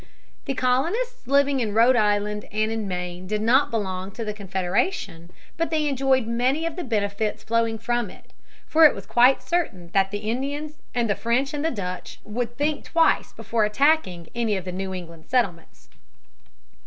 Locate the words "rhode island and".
1.75-2.71